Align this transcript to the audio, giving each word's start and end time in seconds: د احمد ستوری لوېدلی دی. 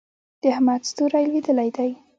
د 0.41 0.43
احمد 0.53 0.81
ستوری 0.89 1.23
لوېدلی 1.29 1.69
دی. 1.75 1.91